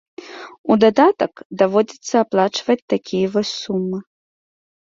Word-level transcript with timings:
У 0.71 0.77
дадатак 0.83 1.33
даводзіцца 1.59 2.15
аплачваць 2.27 2.87
такія 2.97 3.25
вось 3.37 3.53
сумы. 3.61 4.05